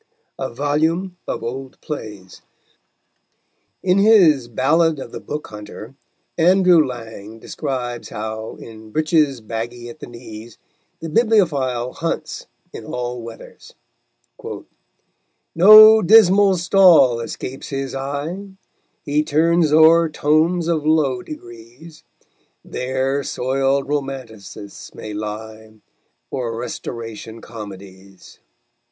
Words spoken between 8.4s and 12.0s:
in breeches baggy at the knees, the bibliophile